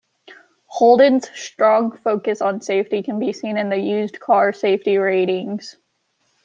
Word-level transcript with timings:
Holden's 0.65 1.29
strong 1.37 1.95
focus 1.95 2.41
on 2.41 2.61
safety 2.61 3.03
can 3.03 3.19
be 3.19 3.33
seen 3.33 3.55
in 3.55 3.69
the 3.69 3.77
Used 3.77 4.19
Car 4.19 4.51
Safety 4.51 4.97
Ratings. 4.97 5.77